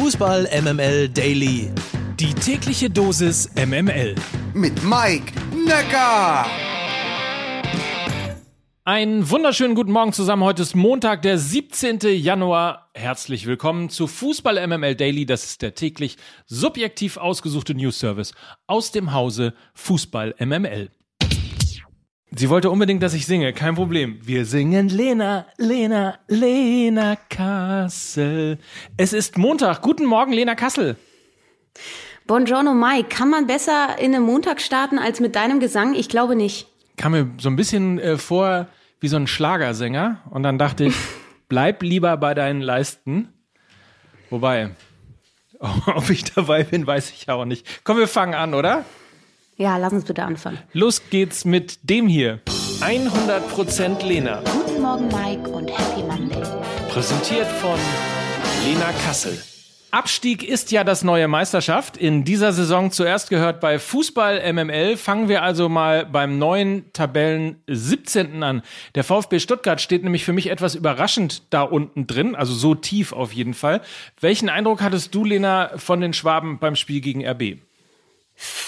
[0.00, 1.72] Fußball MML Daily.
[2.20, 4.14] Die tägliche Dosis MML.
[4.54, 5.32] Mit Mike
[5.66, 6.46] Necker.
[8.84, 10.44] Einen wunderschönen guten Morgen zusammen.
[10.44, 11.98] Heute ist Montag, der 17.
[12.14, 12.90] Januar.
[12.94, 15.26] Herzlich willkommen zu Fußball MML Daily.
[15.26, 18.34] Das ist der täglich subjektiv ausgesuchte News Service
[18.68, 20.90] aus dem Hause Fußball MML.
[22.38, 23.52] Sie wollte unbedingt, dass ich singe.
[23.52, 24.20] Kein Problem.
[24.22, 28.58] Wir singen Lena, Lena, Lena Kassel.
[28.96, 29.82] Es ist Montag.
[29.82, 30.94] Guten Morgen, Lena Kassel.
[32.28, 35.94] Buongiorno Mike, kann man besser in einem Montag starten als mit deinem Gesang?
[35.94, 36.68] Ich glaube nicht.
[36.96, 38.68] Kam mir so ein bisschen äh, vor
[39.00, 40.94] wie so ein Schlagersänger und dann dachte ich,
[41.48, 43.32] bleib lieber bei deinen Leisten.
[44.30, 44.70] Wobei,
[45.58, 47.82] ob ich dabei bin, weiß ich auch nicht.
[47.82, 48.84] Komm, wir fangen an, oder?
[49.60, 50.58] Ja, lass uns bitte anfangen.
[50.72, 52.38] Los geht's mit dem hier.
[52.80, 54.40] 100% Lena.
[54.52, 56.40] Guten Morgen Mike und Happy Monday.
[56.88, 57.76] Präsentiert von
[58.64, 59.36] Lena Kassel.
[59.90, 61.96] Abstieg ist ja das neue Meisterschaft.
[61.96, 64.96] In dieser Saison zuerst gehört bei Fußball MML.
[64.96, 68.40] Fangen wir also mal beim neuen Tabellen 17.
[68.44, 68.62] an.
[68.94, 73.12] Der VfB Stuttgart steht nämlich für mich etwas überraschend da unten drin, also so tief
[73.12, 73.80] auf jeden Fall.
[74.20, 77.56] Welchen Eindruck hattest du, Lena, von den Schwaben beim Spiel gegen RB?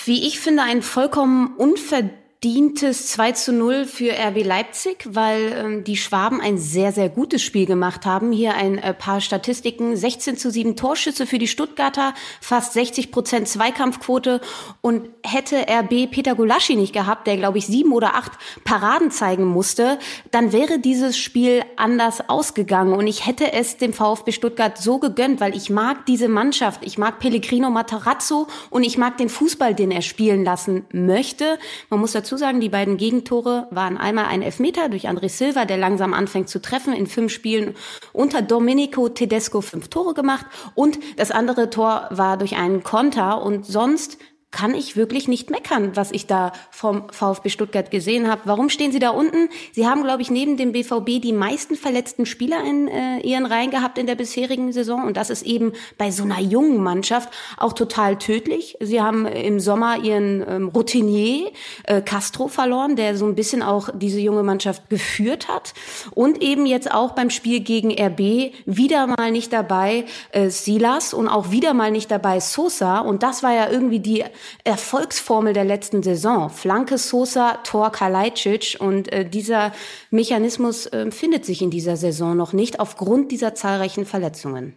[0.05, 5.99] Wie ich finde, ein vollkommen unverdientes 2 zu 0 für RB Leipzig, weil ähm, die
[5.99, 8.33] Schwaben ein sehr, sehr gutes Spiel gemacht haben.
[8.33, 9.95] Hier ein äh, paar Statistiken.
[9.95, 14.41] 16 zu 7 Torschüsse für die Stuttgarter, fast 60 Prozent Zweikampfquote.
[14.81, 18.33] Und hätte RB Peter Gulaschi nicht gehabt, der, glaube ich, sieben oder acht
[18.65, 19.99] Paraden zeigen musste,
[20.31, 22.95] dann wäre dieses Spiel anders ausgegangen.
[22.95, 26.87] Und ich hätte es dem VfB Stuttgart so gegönnt, weil ich mag diese Mannschaft.
[26.87, 31.59] Ich mag Pellegrino Matarazzo und ich mag den Fußball, den er spielen lassen möchte.
[31.91, 35.77] Man muss dazu sagen, die beiden Gegentore waren einmal ein Elfmeter durch André Silva, der
[35.77, 37.75] langsam anfängt zu treffen, in fünf Spielen
[38.13, 40.47] unter Domenico Tedesco fünf Tore gemacht.
[40.75, 43.43] Und das andere Tor war durch einen Konter.
[43.43, 44.19] Und sonst
[44.51, 48.43] kann ich wirklich nicht meckern, was ich da vom VfB Stuttgart gesehen habe.
[48.47, 49.49] Warum stehen Sie da unten?
[49.73, 53.71] Sie haben, glaube ich, neben dem BVB die meisten verletzten Spieler in äh, ihren Reihen
[53.71, 55.05] gehabt in der bisherigen Saison.
[55.05, 58.77] Und das ist eben bei so einer jungen Mannschaft auch total tödlich.
[58.81, 61.53] Sie haben im Sommer ihren ähm, Routinier
[61.85, 65.75] äh, Castro verloren, der so ein bisschen auch diese junge Mannschaft geführt hat.
[66.11, 71.29] Und eben jetzt auch beim Spiel gegen RB wieder mal nicht dabei äh, Silas und
[71.29, 72.99] auch wieder mal nicht dabei Sosa.
[72.99, 74.25] Und das war ja irgendwie die
[74.65, 76.51] Erfolgsformel der letzten Saison.
[76.51, 79.73] Flanke Sosa, Tor Kalajdzic und äh, dieser
[80.11, 84.75] Mechanismus äh, findet sich in dieser Saison noch nicht aufgrund dieser zahlreichen Verletzungen.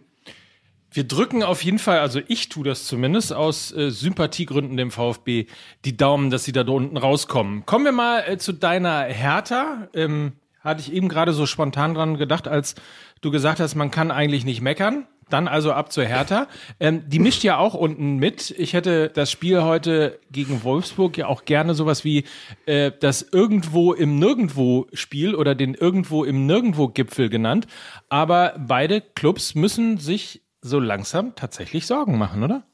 [0.94, 5.46] Wir drücken auf jeden Fall, also ich tue das zumindest aus äh, Sympathiegründen dem VfB
[5.84, 7.66] die Daumen, dass sie da unten rauskommen.
[7.66, 9.88] Kommen wir mal äh, zu deiner Hertha.
[9.92, 12.76] Ähm, hatte ich eben gerade so spontan dran gedacht, als
[13.20, 15.06] du gesagt hast, man kann eigentlich nicht meckern.
[15.30, 16.48] Dann also ab zur Hertha.
[16.80, 18.50] Ähm, die mischt ja auch unten mit.
[18.50, 22.24] Ich hätte das Spiel heute gegen Wolfsburg ja auch gerne sowas wie
[22.66, 27.66] äh, das Irgendwo im Nirgendwo-Spiel oder den Irgendwo im Nirgendwo-Gipfel genannt.
[28.08, 32.64] Aber beide Clubs müssen sich so langsam tatsächlich Sorgen machen, oder?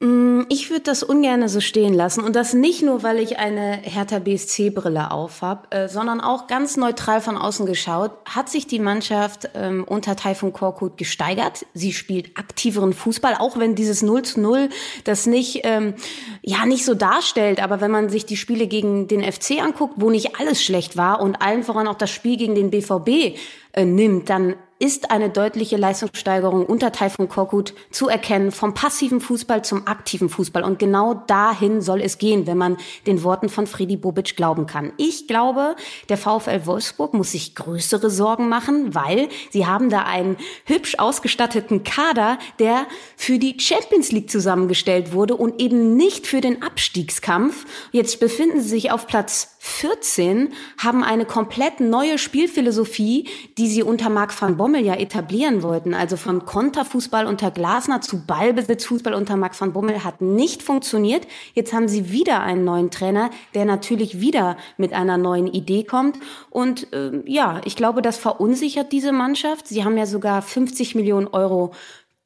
[0.00, 4.20] Ich würde das ungern so stehen lassen und das nicht nur, weil ich eine Hertha
[4.20, 9.82] BSC-Brille aufhab, äh, sondern auch ganz neutral von außen geschaut, hat sich die Mannschaft ähm,
[9.82, 11.66] unter Taifun Korkut gesteigert.
[11.74, 14.68] Sie spielt aktiveren Fußball, auch wenn dieses 0 zu 0
[15.02, 15.94] das nicht, ähm,
[16.42, 17.60] ja, nicht so darstellt.
[17.60, 21.20] Aber wenn man sich die Spiele gegen den FC anguckt, wo nicht alles schlecht war
[21.20, 23.36] und allen voran auch das Spiel gegen den BVB
[23.72, 29.64] äh, nimmt, dann ist eine deutliche Leistungssteigerung unter Taifun Korkut zu erkennen, vom passiven Fußball
[29.64, 30.62] zum aktiven Fußball.
[30.62, 34.92] Und genau dahin soll es gehen, wenn man den Worten von Fredi Bobic glauben kann.
[34.96, 35.74] Ich glaube,
[36.08, 41.82] der VfL Wolfsburg muss sich größere Sorgen machen, weil sie haben da einen hübsch ausgestatteten
[41.82, 47.66] Kader, der für die Champions League zusammengestellt wurde und eben nicht für den Abstiegskampf.
[47.90, 53.28] Jetzt befinden sie sich auf Platz 14, haben eine komplett neue Spielphilosophie,
[53.58, 55.94] die sie unter Marc van Bommel ja etablieren wollten.
[55.94, 61.26] Also von Konterfußball unter Glasner zu Ballbesitzfußball unter Marc van Bommel hat nicht funktioniert.
[61.54, 66.18] Jetzt haben sie wieder einen neuen Trainer, der natürlich wieder mit einer neuen Idee kommt.
[66.50, 69.66] Und äh, ja, ich glaube, das verunsichert diese Mannschaft.
[69.66, 71.72] Sie haben ja sogar 50 Millionen Euro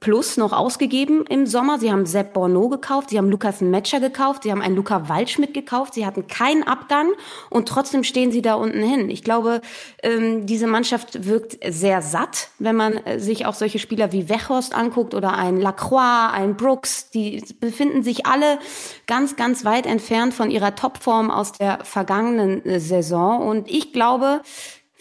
[0.03, 1.79] plus noch ausgegeben im Sommer.
[1.79, 5.55] Sie haben Sepp Borneau gekauft, sie haben Lukas Metscher gekauft, sie haben einen Luca Waldschmidt
[5.55, 7.13] gekauft, sie hatten keinen Abgang
[7.51, 9.09] und trotzdem stehen sie da unten hin.
[9.11, 9.61] Ich glaube,
[10.03, 14.75] ähm, diese Mannschaft wirkt sehr satt, wenn man äh, sich auch solche Spieler wie Wechhorst
[14.75, 18.59] anguckt oder ein Lacroix, ein Brooks, die befinden sich alle
[19.07, 24.43] ganz, ganz weit entfernt von ihrer Topform aus der vergangenen äh, Saison und ich glaube,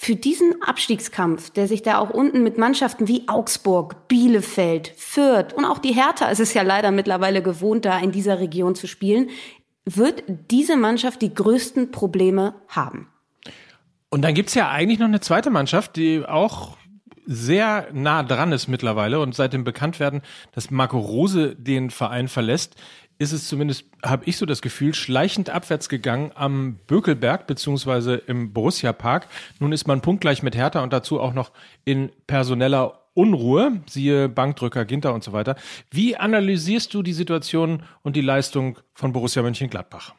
[0.04, 5.64] für diesen Abstiegskampf, der sich da auch unten mit Mannschaften wie Augsburg, Bielefeld, Fürth und
[5.64, 9.30] auch die Hertha, es ist ja leider mittlerweile gewohnt, da in dieser Region zu spielen,
[9.86, 13.10] wird diese Mannschaft die größten Probleme haben.
[14.10, 16.78] Und dann gibt's ja eigentlich noch eine zweite Mannschaft, die auch
[17.28, 22.76] sehr nah dran ist mittlerweile und seit dem Bekanntwerden, dass Marco Rose den Verein verlässt,
[23.22, 28.52] ist es zumindest, habe ich so das Gefühl, schleichend abwärts gegangen am Bökelberg beziehungsweise im
[28.52, 29.28] Borussia Park.
[29.60, 31.52] Nun ist man punktgleich mit Hertha und dazu auch noch
[31.86, 35.56] in personeller Unruhe, siehe Bankdrücker, Ginter und so weiter.
[35.92, 40.16] Wie analysierst du die Situation und die Leistung von Borussia Mönchengladbach?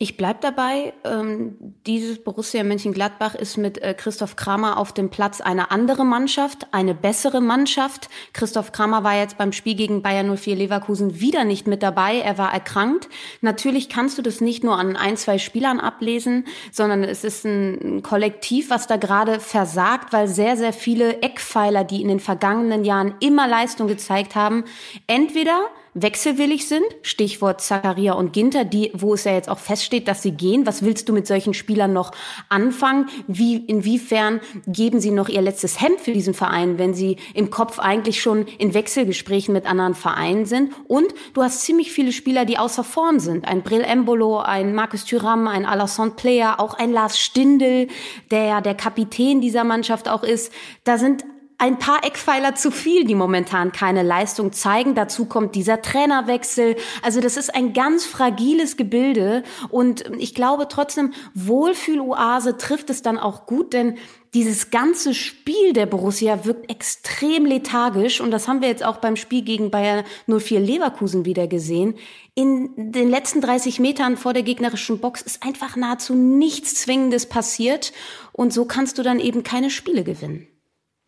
[0.00, 0.92] Ich bleib dabei.
[1.02, 6.68] Ähm, dieses Borussia Mönchengladbach ist mit äh, Christoph Kramer auf dem Platz eine andere Mannschaft,
[6.70, 8.08] eine bessere Mannschaft.
[8.32, 12.20] Christoph Kramer war jetzt beim Spiel gegen Bayern 04 Leverkusen wieder nicht mit dabei.
[12.20, 13.08] Er war erkrankt.
[13.40, 18.04] Natürlich kannst du das nicht nur an ein, zwei Spielern ablesen, sondern es ist ein
[18.04, 23.16] Kollektiv, was da gerade versagt, weil sehr, sehr viele Eckpfeiler, die in den vergangenen Jahren
[23.18, 24.62] immer Leistung gezeigt haben,
[25.08, 25.58] entweder
[26.02, 30.32] wechselwillig sind, Stichwort Zakaria und Ginter, die, wo es ja jetzt auch feststeht, dass sie
[30.32, 30.66] gehen.
[30.66, 32.12] Was willst du mit solchen Spielern noch
[32.48, 33.08] anfangen?
[33.26, 37.78] Wie, inwiefern geben sie noch ihr letztes Hemd für diesen Verein, wenn sie im Kopf
[37.78, 40.72] eigentlich schon in Wechselgesprächen mit anderen Vereinen sind?
[40.86, 43.46] Und du hast ziemlich viele Spieler, die außer Form sind.
[43.46, 47.88] Ein Brill Embolo, ein Marcus Thuram, ein Alassane Player, auch ein Lars Stindl,
[48.30, 50.52] der ja der Kapitän dieser Mannschaft auch ist.
[50.84, 51.24] Da sind
[51.60, 54.94] ein paar Eckpfeiler zu viel, die momentan keine Leistung zeigen.
[54.94, 56.76] Dazu kommt dieser Trainerwechsel.
[57.02, 59.42] Also das ist ein ganz fragiles Gebilde.
[59.68, 63.98] Und ich glaube trotzdem, Wohlfühloase trifft es dann auch gut, denn
[64.34, 68.20] dieses ganze Spiel der Borussia wirkt extrem lethargisch.
[68.20, 71.94] Und das haben wir jetzt auch beim Spiel gegen Bayern 04 Leverkusen wieder gesehen.
[72.34, 77.92] In den letzten 30 Metern vor der gegnerischen Box ist einfach nahezu nichts Zwingendes passiert.
[78.32, 80.46] Und so kannst du dann eben keine Spiele gewinnen.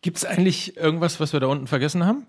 [0.01, 2.25] Gibt es eigentlich irgendwas, was wir da unten vergessen haben?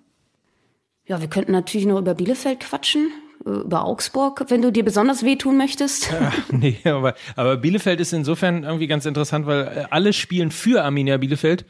[1.07, 3.11] Ja, wir könnten natürlich noch über Bielefeld quatschen,
[3.45, 6.13] über Augsburg, wenn du dir besonders wehtun möchtest.
[6.13, 10.85] Ja, nee, aber, aber Bielefeld ist insofern irgendwie ganz interessant, weil äh, alle spielen für
[10.85, 11.65] Arminia Bielefeld,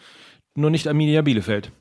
[0.55, 1.73] nur nicht Arminia Bielefeld.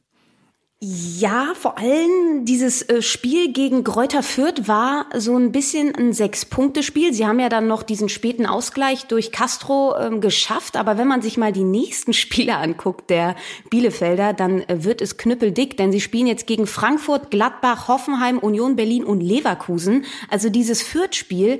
[0.83, 7.13] Ja, vor allem dieses äh, Spiel gegen Gräuter Fürth war so ein bisschen ein Sechs-Punkte-Spiel.
[7.13, 10.75] Sie haben ja dann noch diesen späten Ausgleich durch Castro ähm, geschafft.
[10.75, 13.35] Aber wenn man sich mal die nächsten Spiele anguckt, der
[13.69, 18.75] Bielefelder, dann äh, wird es knüppeldick, denn sie spielen jetzt gegen Frankfurt, Gladbach, Hoffenheim, Union
[18.75, 20.05] Berlin und Leverkusen.
[20.31, 21.59] Also dieses Fürth-Spiel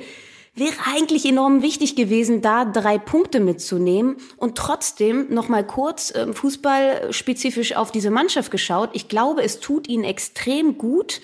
[0.54, 6.34] wäre eigentlich enorm wichtig gewesen, da drei Punkte mitzunehmen und trotzdem noch mal kurz äh,
[6.34, 8.90] fußballspezifisch auf diese Mannschaft geschaut.
[8.94, 11.22] Ich glaube, es tut ihnen extrem gut,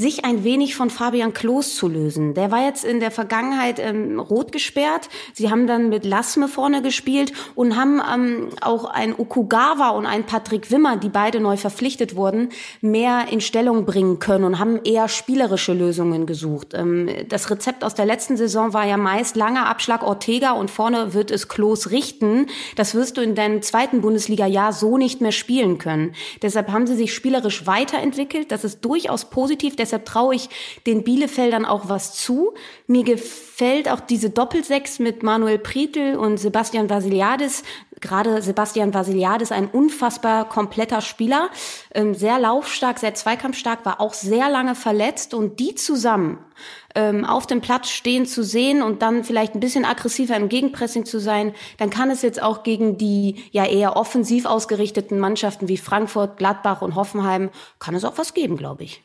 [0.00, 2.32] sich ein wenig von Fabian Klos zu lösen.
[2.32, 5.10] Der war jetzt in der Vergangenheit ähm, rot gesperrt.
[5.34, 10.24] Sie haben dann mit Lasme vorne gespielt und haben ähm, auch ein Okugawa und ein
[10.24, 12.48] Patrick Wimmer, die beide neu verpflichtet wurden,
[12.80, 16.72] mehr in Stellung bringen können und haben eher spielerische Lösungen gesucht.
[16.72, 21.12] Ähm, das Rezept aus der letzten Saison war ja meist langer Abschlag Ortega und vorne
[21.12, 22.46] wird es Klos richten.
[22.74, 26.14] Das wirst du in deinem zweiten Bundesliga-Jahr so nicht mehr spielen können.
[26.40, 28.50] Deshalb haben sie sich spielerisch weiterentwickelt.
[28.50, 29.76] Das ist durchaus positiv.
[29.76, 30.48] Deshalb traue ich
[30.86, 32.54] den Bielefeldern auch was zu.
[32.86, 37.62] Mir gefällt auch diese Doppelsechs mit Manuel Prietl und Sebastian Vasiliadis.
[38.00, 41.50] Gerade Sebastian Vasiliadis, ein unfassbar kompletter Spieler,
[41.94, 46.38] ähm, sehr laufstark, sehr zweikampfstark, war auch sehr lange verletzt und die zusammen
[46.94, 51.04] ähm, auf dem Platz stehen zu sehen und dann vielleicht ein bisschen aggressiver im Gegenpressing
[51.04, 55.76] zu sein, dann kann es jetzt auch gegen die ja eher offensiv ausgerichteten Mannschaften wie
[55.76, 59.02] Frankfurt, Gladbach und Hoffenheim, kann es auch was geben, glaube ich.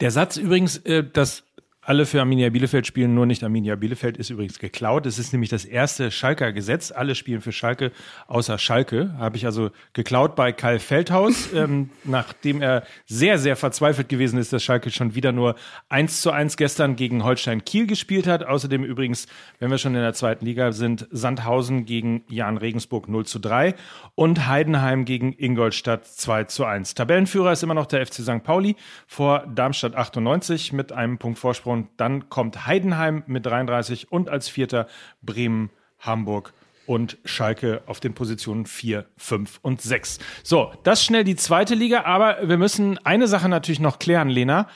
[0.00, 1.44] Der Satz übrigens, äh, dass
[1.84, 5.04] alle für Arminia Bielefeld spielen, nur nicht Arminia Bielefeld ist übrigens geklaut.
[5.04, 6.92] Es ist nämlich das erste Schalker Gesetz.
[6.92, 7.90] Alle spielen für Schalke,
[8.28, 9.12] außer Schalke.
[9.18, 14.52] Habe ich also geklaut bei Karl Feldhaus, ähm, nachdem er sehr, sehr verzweifelt gewesen ist,
[14.52, 15.56] dass Schalke schon wieder nur
[15.88, 18.44] eins zu eins gestern gegen Holstein Kiel gespielt hat.
[18.44, 19.26] Außerdem übrigens,
[19.58, 23.74] wenn wir schon in der zweiten Liga sind, Sandhausen gegen Jan Regensburg 0 zu 3
[24.14, 26.94] und Heidenheim gegen Ingolstadt 2 zu 1.
[26.94, 28.44] Tabellenführer ist immer noch der FC St.
[28.44, 28.76] Pauli
[29.08, 34.48] vor Darmstadt 98 mit einem Punkt Vorsprung und dann kommt Heidenheim mit 33 und als
[34.48, 34.86] Vierter
[35.22, 36.52] Bremen, Hamburg
[36.86, 40.18] und Schalke auf den Positionen 4, 5 und 6.
[40.42, 44.68] So, das schnell die zweite Liga, aber wir müssen eine Sache natürlich noch klären, Lena.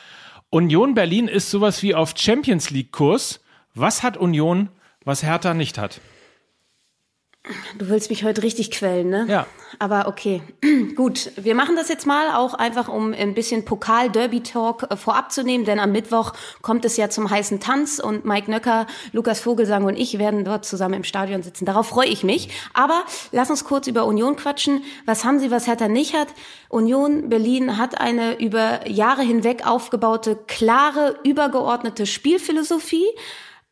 [0.50, 3.41] Union Berlin ist sowas wie auf Champions League Kurs.
[3.75, 4.71] Was hat Union,
[5.05, 6.00] was Hertha nicht hat?
[7.79, 9.26] Du willst mich heute richtig quälen, ne?
[9.29, 9.47] Ja.
[9.79, 10.43] Aber okay,
[10.97, 11.31] gut.
[11.37, 15.65] Wir machen das jetzt mal auch einfach, um ein bisschen Pokal-Derby-Talk äh, vorab zu nehmen,
[15.65, 19.97] denn am Mittwoch kommt es ja zum heißen Tanz und Mike Nöcker, Lukas Vogelsang und
[19.97, 21.67] ich werden dort zusammen im Stadion sitzen.
[21.67, 22.49] Darauf freue ich mich.
[22.75, 24.83] Aber lass uns kurz über Union quatschen.
[25.05, 26.29] Was haben sie, was Hertha nicht hat?
[26.69, 33.07] Union Berlin hat eine über Jahre hinweg aufgebaute, klare, übergeordnete Spielphilosophie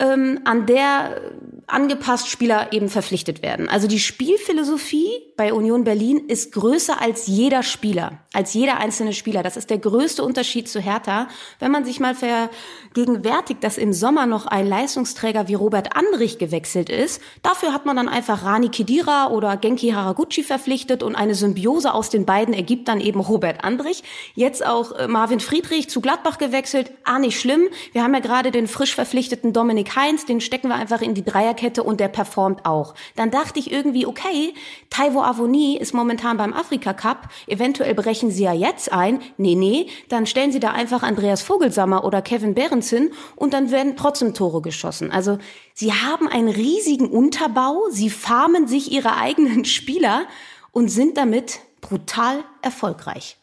[0.00, 1.20] ähm, an der
[1.66, 3.68] angepasst Spieler eben verpflichtet werden.
[3.68, 9.42] Also die Spielphilosophie bei Union Berlin ist größer als jeder Spieler, als jeder einzelne Spieler.
[9.42, 11.28] Das ist der größte Unterschied zu Hertha.
[11.60, 16.90] Wenn man sich mal vergegenwärtigt, dass im Sommer noch ein Leistungsträger wie Robert Andrich gewechselt
[16.90, 21.94] ist, dafür hat man dann einfach Rani Kedira oder Genki Haraguchi verpflichtet und eine Symbiose
[21.94, 24.02] aus den beiden ergibt dann eben Robert Andrich.
[24.34, 26.90] Jetzt auch äh, Marvin Friedrich zu Gladbach gewechselt.
[27.04, 27.68] Ah, nicht schlimm.
[27.92, 31.25] Wir haben ja gerade den frisch verpflichteten Dominik Heinz, den stecken wir einfach in die
[31.25, 32.95] Dreierkette und der performt auch.
[33.17, 34.55] Dann dachte ich irgendwie, okay,
[34.91, 39.21] Taiwo Avonie ist momentan beim Afrika Cup, eventuell brechen sie ja jetzt ein.
[39.37, 43.71] Nee, nee, dann stellen sie da einfach Andreas Vogelsammer oder Kevin Behrens hin und dann
[43.71, 45.11] werden trotzdem Tore geschossen.
[45.11, 45.38] Also
[45.75, 50.26] sie haben einen riesigen Unterbau, sie farmen sich ihre eigenen Spieler
[50.73, 53.37] und sind damit brutal erfolgreich.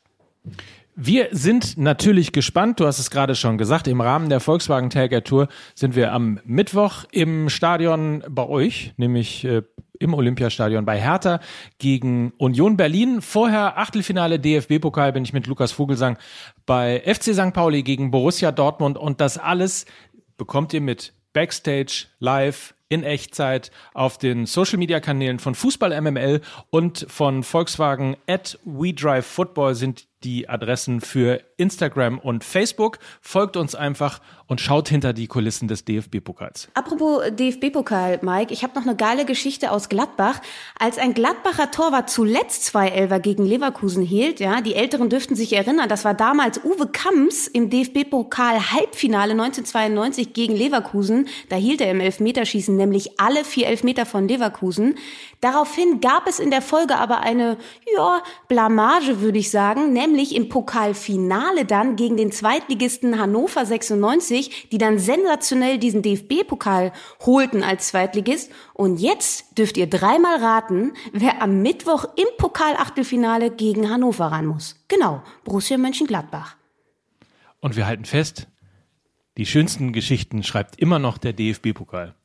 [0.95, 2.79] Wir sind natürlich gespannt.
[2.79, 3.87] Du hast es gerade schon gesagt.
[3.87, 9.45] Im Rahmen der Volkswagen Tailgate Tour sind wir am Mittwoch im Stadion bei euch, nämlich
[9.45, 9.61] äh,
[9.99, 11.39] im Olympiastadion bei Hertha
[11.77, 13.21] gegen Union Berlin.
[13.21, 16.17] Vorher Achtelfinale DFB-Pokal bin ich mit Lukas Vogelsang
[16.65, 17.53] bei FC St.
[17.53, 19.85] Pauli gegen Borussia Dortmund und das alles
[20.37, 26.41] bekommt ihr mit Backstage live in Echtzeit auf den Social Media Kanälen von Fußball MML
[26.69, 32.99] und von Volkswagen at WeDriveFootball sind die Adressen für Instagram und Facebook.
[33.21, 36.67] Folgt uns einfach und schaut hinter die Kulissen des DFB-Pokals.
[36.73, 40.41] Apropos DFB-Pokal, Mike, ich habe noch eine geile Geschichte aus Gladbach.
[40.77, 45.53] Als ein Gladbacher Torwart zuletzt zwei Elfer gegen Leverkusen hielt, ja, die Älteren dürften sich
[45.53, 51.29] erinnern, das war damals Uwe Kamms im DFB-Pokal-Halbfinale 1992 gegen Leverkusen.
[51.47, 54.95] Da hielt er im Elfmeterschießen nämlich alle vier Elfmeter von Leverkusen.
[55.39, 57.57] Daraufhin gab es in der Folge aber eine,
[57.95, 64.77] ja, Blamage, würde ich sagen, nämlich im Pokalfinale dann gegen den Zweitligisten Hannover 96, die
[64.77, 66.91] dann sensationell diesen DFB-Pokal
[67.25, 68.51] holten als Zweitligist.
[68.73, 74.83] Und jetzt dürft ihr dreimal raten, wer am Mittwoch im Pokal-Achtelfinale gegen Hannover ran muss.
[74.87, 76.55] Genau, Borussia Mönchengladbach.
[77.59, 78.47] Und wir halten fest,
[79.37, 82.15] die schönsten Geschichten schreibt immer noch der DFB-Pokal.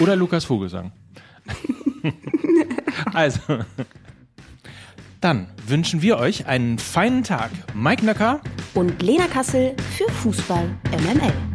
[0.00, 0.92] Oder Lukas Vogelsang.
[3.12, 3.40] also,
[5.24, 7.50] dann wünschen wir euch einen feinen Tag.
[7.74, 8.40] Mike Nöcker
[8.74, 11.53] und Lena Kassel für Fußball MML.